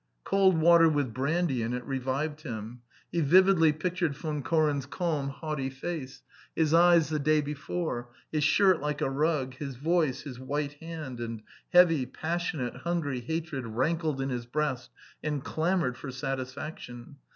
Cold 0.23 0.57
water 0.57 0.89
with 0.89 1.13
brandy 1.13 1.61
in 1.61 1.73
it 1.73 1.85
revived 1.85 2.41
him. 2.41 2.81
He 3.11 3.21
vividly 3.21 3.71
pictured 3.71 4.15
Von 4.15 4.41
Koren's 4.41 4.87
calm, 4.87 5.29
haughty 5.29 5.69
face; 5.69 6.23
his 6.55 6.73
eyes 6.73 7.09
the 7.09 7.19
day 7.19 7.39
before, 7.39 8.09
his 8.31 8.43
shirt 8.43 8.81
like 8.81 9.01
a 9.01 9.09
rug, 9.11 9.53
his 9.57 9.75
voice, 9.75 10.21
his 10.23 10.39
white 10.39 10.73
hand; 10.81 11.19
and 11.19 11.43
heavy, 11.69 12.07
passionate, 12.07 12.77
hungry 12.77 13.19
hatred 13.19 13.67
rankled 13.67 14.21
in 14.21 14.29
his 14.29 14.47
breast 14.47 14.89
and 15.21 15.43
clamoured 15.43 15.95
for 15.95 16.09
satisfaction. 16.09 17.17